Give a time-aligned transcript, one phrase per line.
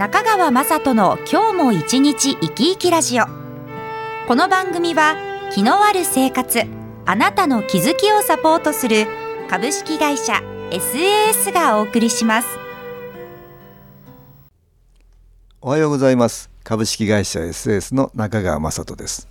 [0.00, 3.26] 中川雅人の今日も一日生き生きラジオ。
[4.26, 5.14] この番組は
[5.52, 6.62] 気のある生活
[7.04, 9.06] あなたの気づきをサポートする
[9.50, 10.40] 株式会社
[10.70, 12.48] SAS がお送りします。
[15.60, 16.48] おはようございます。
[16.64, 19.28] 株式会社 SAS の中川雅人です。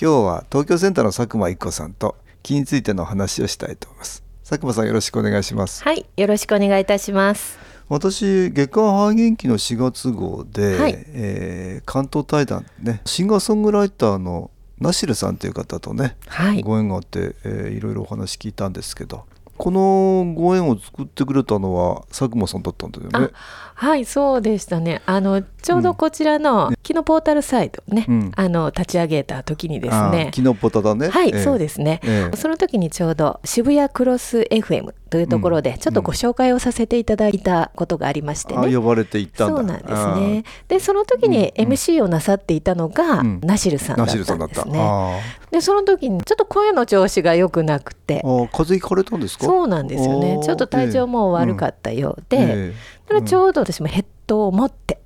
[0.00, 4.24] 今日は東京センターの佐久間一子さんと気についての話をしたいと思います。
[4.48, 5.84] 佐久間さんよろしくお願いします。
[5.84, 7.75] はい、よろしくお願いいたします。
[7.88, 19.24] 私月刊ハーゲン期の4月号で、はいえー関東対談ねシンガーソングライターのナシルさんという方とね、はい、ご縁があって、えーいろいろお話聞いたんですけど
[19.56, 23.30] このご縁を作ってくれたのは佐久間さんだったんだよね？
[23.74, 25.00] はい、そうでしたね。
[25.06, 30.30] あのちょうどこちらの木のポータルサイトね、うんあの立ち上げた時にですね。
[30.34, 31.08] キノポタだね。
[31.08, 32.00] はい、えーそうですね。
[32.04, 38.60] ええその時にちょうど渋谷クロス FM というところでちょっとご紹介をさせていただいたことがありましてね。
[38.60, 39.56] あ呼ばれて行ったんだ。
[39.56, 40.44] そうなんですね。
[40.68, 43.40] で、その時に MC をなさっていたのが、うん。
[43.42, 44.62] ナシルさんだっナシルさんだった。
[44.62, 44.80] たんですね。
[44.82, 45.18] あ。
[45.50, 48.20] で、その時にちょっと声の調子が良くなくて。
[48.22, 49.46] 風邪ひかれたんですか？
[49.46, 50.40] そうなんですよね。
[50.42, 52.74] ちょっと体調も悪かったようで、え
[53.06, 54.98] それちょうど私もヘッドを持って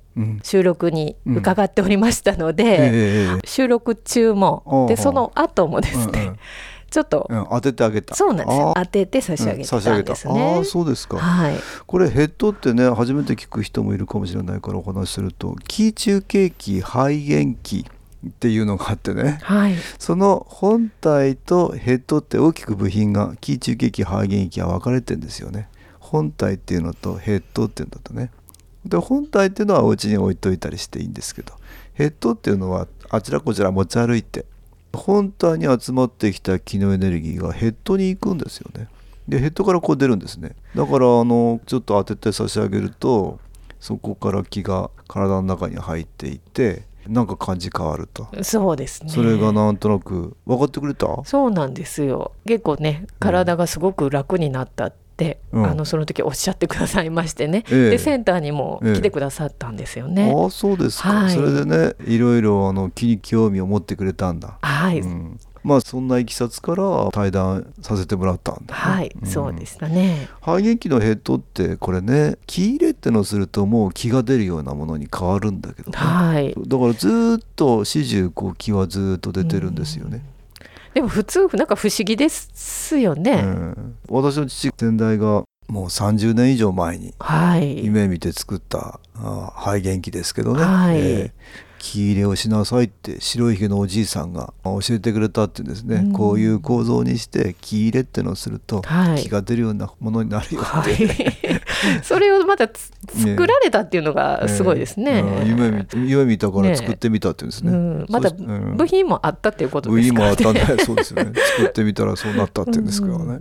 [0.43, 4.87] 収録に伺っておりましたので、収録中も。
[4.89, 6.33] でその後もですね、
[6.91, 8.13] ちょっと、うん当ててあげた。
[8.13, 8.73] そうなんですよ。
[8.75, 10.29] 当てて差し上げてたんですうん差し上げた。
[10.29, 10.63] あねあ。
[10.65, 11.17] そうですか。
[11.17, 11.55] はい、
[11.87, 17.85] これヘッドってね初めて聞く人もいるかもしれないからお話しすると気中継器肺元気
[18.27, 19.39] っていうのがあってね。
[19.41, 25.69] はい、その本体とヘッドって大きく部品が気中継器肺元気は分かれてんですよね。
[25.99, 28.31] 本体っていうのとヘッドっていうんだとね。
[28.85, 31.53] で本体っていうのはお家に置いといたりしていいんですけど
[31.93, 34.45] ヘッドっていうのはあちらこちら持ち歩いて
[34.93, 38.87] 本体に集まってきた気のエネルギーがヘッドに行くんですよね
[39.27, 43.39] でヘッドからこう出るんですねだからあのちょっと当てて差し上げると
[43.79, 49.09] そこから気が体の中に入っていってなんか感じ変わるとそうですね。
[49.09, 51.07] それがなんとなく分かってくれた？
[51.25, 52.33] そうなんですよ。
[52.45, 55.65] 結構ね、体がすごく楽になったって、うん。
[55.65, 57.63] あのその時おっしゃってくださいましてね。
[57.71, 57.89] ええ。
[57.91, 60.33] でセンターにもええ来てくださったんですよね。
[60.35, 61.33] ああそうですか、はい。
[61.33, 69.25] それでねいろいろあの気に興味を持ってくれたんだ、はい、うん、まあそんないきさつから対談させてもらったんだね、はい、ん。
[69.27, 70.27] そうでしたね。
[70.41, 76.53] 肺元気のヘッドってこれね気入れってのをするともう気が出るようなものに変わるんだけどね、はい。
[76.55, 80.23] だからずーっと始終こう気はずーっと出てるんですよね、
[80.93, 83.41] でも普通なんか不思議ですようね。
[83.41, 83.95] ん。
[84.09, 87.85] 私の父先代がもう30年以上前にはい。
[87.85, 90.97] 夢見て作ったあ肺元気ですけどね、はい。
[90.99, 91.31] えー
[91.83, 96.13] 気入れをしなさいって白いひげのおじいさんが教えてくれたっていうんですね、うん。
[96.13, 99.23] こういう構造にして気入れってのをするとはい。
[99.23, 101.07] 気が出るようなものになるよはって、い。
[102.03, 105.21] それをまたつ作られたっていうのがすごいですね。
[105.21, 105.47] うん。
[105.47, 108.77] 夢見夢見たから作ってみたっていうんですね、うん、またそしうん。
[108.77, 110.19] 部品もあったっていうこと部ですか？
[110.19, 110.77] ら品もあったんね。
[110.77, 111.31] で そうですよね。
[111.57, 113.39] 作ってみたらそうなったっていうんですからね、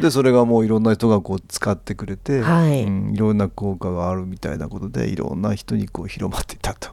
[0.00, 2.84] でそれがもういろんな人がこう使ってくれて、はい。
[2.84, 6.90] うん、いろんな効果があるみたいなことでいろんな人にこう広まっていったと。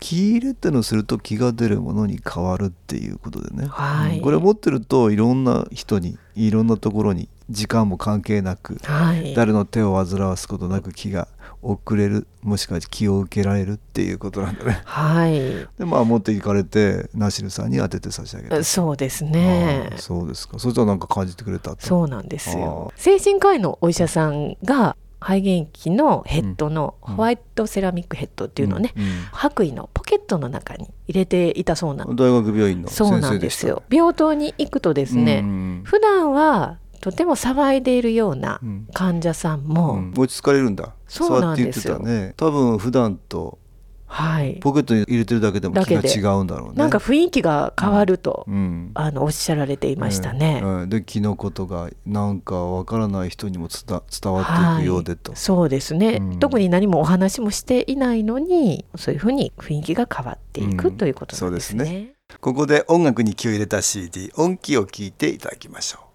[0.00, 4.16] 気入れってのをすると気が出るものに変わるっていうことでね、はい。
[4.18, 4.22] うん。
[4.22, 9.34] これ持ってるといろんな人にいろんなところに時間も関係なく、はい。
[9.34, 11.28] 誰の手を煩わすことなく気が
[11.62, 14.82] 遅れるもしくは気を受けられるっていうことなんだね。
[14.84, 15.32] はい。
[15.78, 18.62] でまあ持っていかれてナシルさんに当てて差し上げた。
[18.62, 19.90] そうですね。
[19.96, 21.86] そうですかそしたらなんか感じてくれたと。
[21.86, 22.92] そうなんですよ。
[22.96, 33.66] 精神科医のお医者さんが肺元気のヘッドのホワイトセラミックヘッドっていうのをね、うんうん白衣のポケットの中に入れていたそうなん大学病院のそう先なんです。
[33.66, 38.88] よ病棟に行くとですね、うん普段はとても騒いでいるようなうん。
[38.92, 40.14] 患者さんも、うん。
[40.16, 40.94] 落ち着かれるんだ。
[41.06, 41.98] そうなんですよ。
[41.98, 42.34] ね。
[42.36, 43.58] 多分普段と
[44.08, 44.54] はい。
[44.60, 46.74] ポケットに入れてるだけでも気が違うんだろうね。
[46.76, 48.90] なんか雰囲気が変わると、うん。
[48.94, 50.60] あのおっしゃられていましたね。
[50.62, 56.38] うんうんで気のことがなんかわからない人にも伝伝わっていくようでと、そうですね、うん。
[56.38, 60.96] 特に何もお話もしていないのにそういうふうに雰囲気が変わっていく、うん。
[60.96, 61.84] ということなんですね。
[61.84, 66.07] そうですここで音楽に気を入れた CD 音気を聞いていただきましょう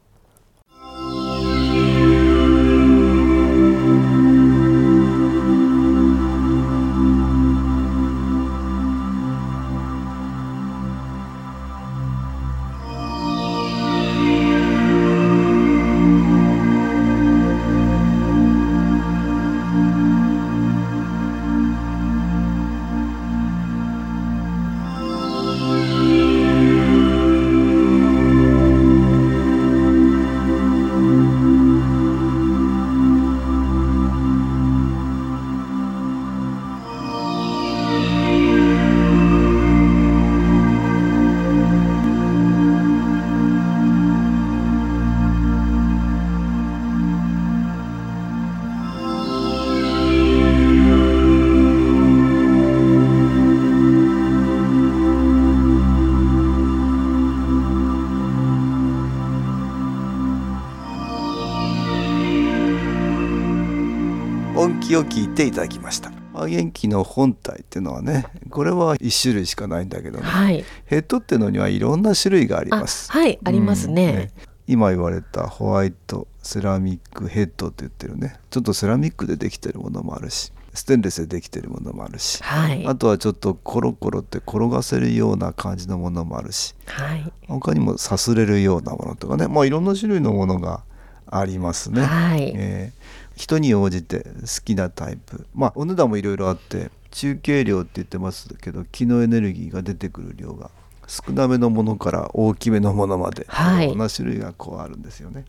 [64.93, 70.63] きを聞いていただきました肺元気の本体っていうのはねこれは1種類しかないんだけどね、はい。
[70.85, 74.31] ヘッドっていうのにはいろんな種類がありあますはいありますうんね。
[74.67, 82.85] 今言われたホワイトセラミックヘッドって言ってるねちょっとセラミックでできてるものもあるしステンレスでできてるものもあるし、はい。
[82.87, 87.31] あとはちょっとコロコロって転がせるような感じのものもあるしはい。
[87.47, 90.83] 他にもさすれるようなものとかねまあいろんな種類のものが
[91.27, 92.03] ありますね。
[92.03, 92.53] はい。
[92.55, 95.47] えー人に応じて好きなタイプ。
[95.53, 100.71] まあお値段もいろいろあって中軽量って言ってますけど気のエネルギーが出てくる量が
[101.07, 103.85] 少なめのものから大きめのものまで、はい。
[103.85, 105.45] いろんな種類がこうあるんですよね。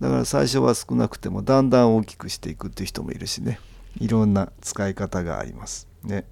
[0.00, 3.58] だから最初は少なくてもだんだん大きくしていくっていう人もいるしね。
[3.98, 6.24] いろんな使い方がありますね。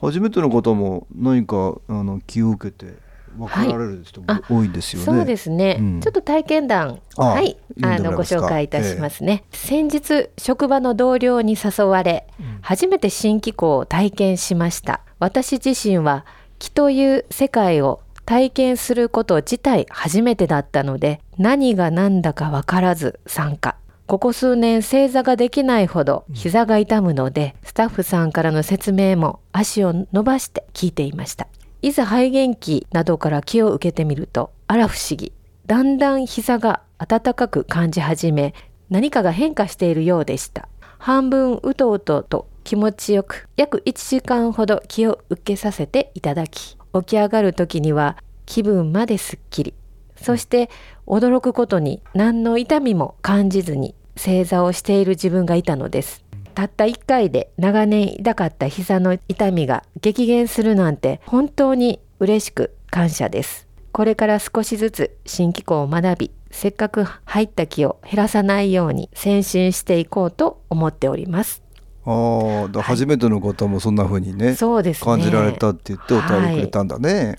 [0.00, 2.94] 初めての方も何かあの気を受けて
[3.36, 6.00] 分かられる人もはい多いですよね、そうですね、うん。
[6.00, 7.56] ちょっと体験談あはい。
[7.82, 12.26] あのご紹介いたしますね、先日職場の同僚に誘われ、
[12.62, 15.00] 初めて新機構を体験しました。
[15.18, 16.24] 私自身は
[16.58, 23.76] 気という世界を体験すること自体初めてだったので何が何だか分からず参加。
[24.06, 31.48] ここ数年正座ができないほど膝が痛むので、スタッフさんからの説明も足を伸ばして聞いていました
[31.82, 35.32] いざ肺元気などから気を受けてみるとあら不思議。
[35.66, 38.54] だんだん膝が温かく感じ始め
[38.88, 40.68] 何かが変化しているようでした。
[40.98, 49.74] 半分うとうとと気持ちよく約1時間ほど気を受けさせていただき起き上がる時には気分まですっきり。
[50.16, 50.70] そして
[51.06, 56.25] 驚くことに何の痛みも感じずに正座をしている自分がいたのです。
[56.56, 63.68] たった1回で長年痛かった膝の痛みが激減するなんて本当に嬉しく感謝です。
[63.92, 71.62] これから少しずつ新機構を学びせっかく入った気を減らさないように先進していこうと思っております。
[72.06, 75.04] ああ、だ初めての方もそんな風にね、そうですね。
[75.04, 77.38] 感じられたって言ってお便りくれたんだね。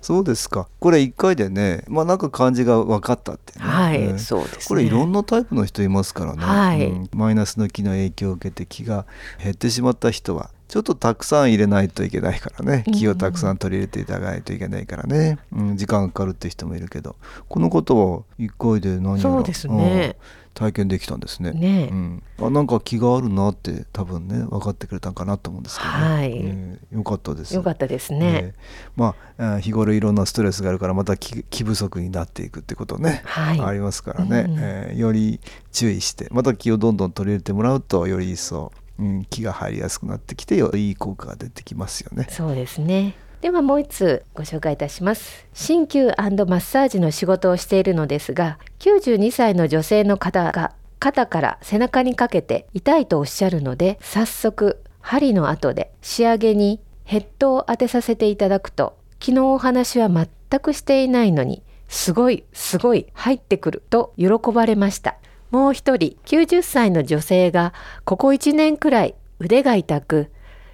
[0.00, 0.68] そうですか。
[0.80, 3.70] これ一回でね、まあなんか感じが分かったっていうね。
[3.70, 4.18] はい、うん。
[4.18, 4.64] そうですね。
[4.66, 6.86] これいろんなタイプの人いますからね、はい。
[6.86, 7.08] うん。
[7.12, 9.06] マイナスの気の影響を受けて気が
[9.42, 12.82] 減ってしまった人はちょっとたくさん入れないといけないからね。
[12.92, 17.14] 気をたくさん取り入れていただかないといけないからね、うん、時間がかかるって人もいるけど
[17.48, 20.16] この方は一回で何やらね。
[20.18, 21.50] うん体験できたんですね。
[21.50, 21.88] ね。
[21.90, 25.96] うん、あなんか気があるなって多分ね分かってくれたんかなと思うんですけど、ね。
[25.96, 26.32] はい。
[26.32, 27.52] えーよかったです。
[27.56, 28.54] よかったですね、えー
[28.94, 33.60] まあ日頃いろんなストレスがあるからまた気気不足になっていくってことね、はい。
[33.60, 34.56] ありますからね、うん。
[34.60, 35.40] えーより
[35.72, 42.26] 注意してまた気をどんどん取り入れてもらうとより一層、うん、気が入りやすくなってきていい効果が出てきますよね。
[42.30, 43.16] そうですね。
[43.40, 45.46] ではもう一つご紹介いたします。
[45.52, 60.28] 鍼灸マッサージの仕事をしているのですが、92歳の女性の方が肩から背中にかけて痛いとおっしゃるので、早速針の後で仕上げにヘッドを当てさせていただくと、昨日お話は全
[60.60, 65.16] くしていないのに、すごいすごい入ってくると喜ばれました。
[65.54, 70.32] もう一人90歳の女性がここ1年くらい腕が痛く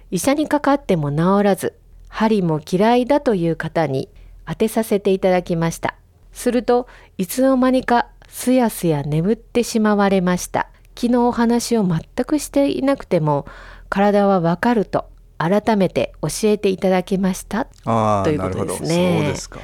[0.09, 1.75] 医者にかかっても治らず
[2.09, 4.09] 針も嫌いだという方に
[4.47, 5.93] 当てさせていただきました。
[6.33, 6.87] すると
[7.19, 10.67] いつの間にかすやすや眠ってしまわれました。
[10.95, 13.45] 昨日お話を全くしていなくても
[13.87, 17.65] 体はわかると改めて教えていただきました。
[18.23, 19.17] ということですね。
[19.19, 19.59] そうですか。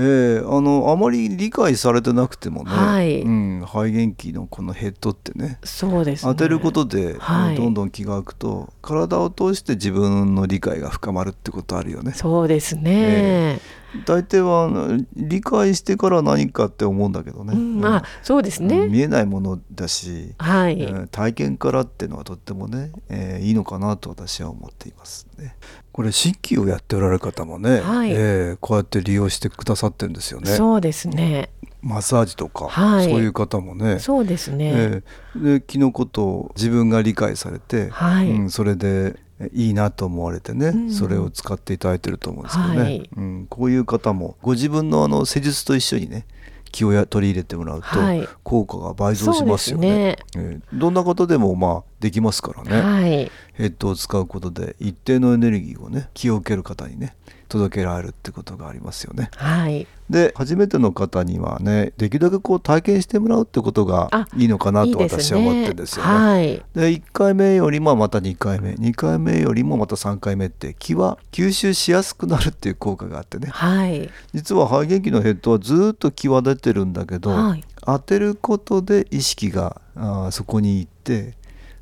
[0.00, 3.22] えーあのあまり理解されてなくてもね、はい。
[3.22, 6.32] うん、肺元気のこのヘッドってねそうですね。
[6.32, 7.56] 当てることで、はい。
[7.56, 12.12] どんどん気が空くと体を通して自分の理解が深まるってことあるよね。
[12.12, 13.60] そうですね、
[14.04, 25.56] 大抵はあの理解してから何かって思うんだけどね、うん、まあそうですね、うん見えないものだし、はい、えー体験からっていうのはとってもね、えーいいのかなと私は思っていますね。
[25.92, 28.10] これ新規をやっておられる方もね、はい。
[28.12, 30.50] えーこうやって利用してくださってるんですよね。
[30.50, 31.50] そうですね。
[31.80, 33.04] マッサージとか、はい。
[33.04, 33.98] そういう方もね。
[34.00, 38.30] そうですね、えーで気のことを自分が理解されて、はい。
[38.30, 39.16] うん、それでえ
[39.52, 40.90] いいなと思われてね、うん。
[40.90, 43.10] それを使っていただいてると思うんですけどね、はい。
[43.16, 46.26] うん、こういう方もご自分のあの施術と一緒にね
[46.70, 48.28] 気をや取り入れてもらうとはい。
[48.42, 50.16] 効果が倍増しますよね。
[50.36, 53.30] えーどんな方でもまあできますからね、はい。
[53.54, 57.16] ヘッドを使うことで一定のエネルギーをね気を受ける方にね
[57.48, 59.30] 届けられるってことがありますよね。
[59.34, 59.86] はい。
[60.08, 66.10] で初めての方にはねできるだけこう体験してもらうってことがあいいのかなと私は思ってるんですよね。
[66.10, 66.62] はい。
[66.74, 73.48] で1回目よりもまた2回目2回目よりもまた3回目って気は吸収しやすくなるっていう効果があってね。
[73.50, 74.08] はい。
[74.32, 77.64] 実は肺元気のヘッドはずっと気は出てるんだけど、はい。
[77.84, 81.34] 当てることで意識があーそこに行って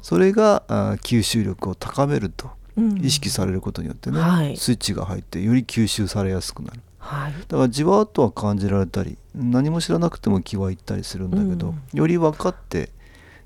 [0.02, 3.04] それがあ吸収力を高めるとうん。
[3.04, 4.56] 意識されることによってね、はい。
[4.56, 6.80] スイッチが入ってより吸収されやすくなる。
[6.98, 7.32] はい。
[7.32, 11.80] だからじわっとは感じられたり何も知らなくても気は行ったりするんだけど、うん。
[11.92, 12.90] より分かって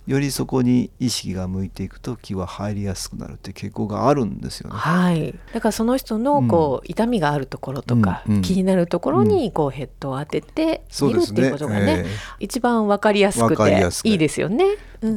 [0.07, 4.77] よりそこに意識が向いていくと気は入りやすくなるっていう傾向があるんですよね。
[4.77, 8.43] はい、だからその人のこう、痛みがあるところとか、うんうん。
[8.43, 12.07] 気になるところにこうヘッドを当てて見るっていうことがね、え
[12.39, 13.71] 一番わかりやすくて。
[13.71, 14.65] やすくいいですよね。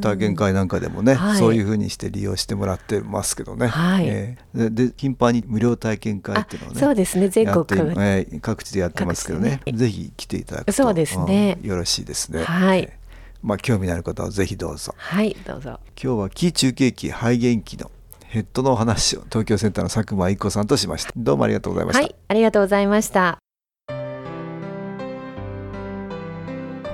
[0.02, 1.38] 体験会なんかでもね、はい。
[1.38, 3.68] そういうふうにして利用してもらってますけどね。
[3.68, 4.06] はい。
[4.08, 4.70] ええ。
[4.70, 7.66] でで頻繁に無料体験会あっていうのをねそうですね全国。
[7.98, 9.62] ええ各地でやってますけどね。
[9.66, 11.58] ねぜひ来ていただくとそうですね。
[11.62, 12.44] うんよろしいですね。
[12.44, 12.80] はい。
[12.80, 13.02] ええ
[13.44, 14.96] まあ興味のある方はぜひどうぞ。
[14.98, 15.80] はいどうぞ。
[16.02, 17.92] 今日は気中継機肺元気の
[18.26, 21.12] ヘッドのお話を東京センターの佐久間一子さんとしました。
[21.16, 23.38] どうもありがとうございました、はいありがとうございました。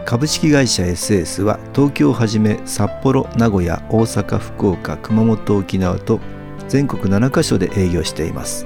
[0.06, 6.20] 株式会社 SS は東京をはじめ札幌名古屋大阪福岡熊本沖縄と
[6.68, 8.66] 全国7カ所で営業しています。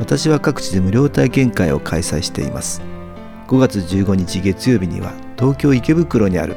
[0.00, 2.82] 私は各地で無料体験会を開催しています。
[3.46, 6.56] 5月15日月曜日には東京池袋にある